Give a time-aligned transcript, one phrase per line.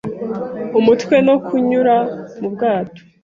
[0.79, 1.95] umutwe no kunyura
[2.39, 3.01] mu bwato.